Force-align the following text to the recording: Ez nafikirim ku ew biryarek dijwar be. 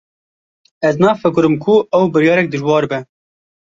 Ez 0.89 0.95
nafikirim 1.03 1.55
ku 1.63 1.73
ew 1.97 2.03
biryarek 2.13 2.47
dijwar 2.53 2.83
be. 2.91 2.99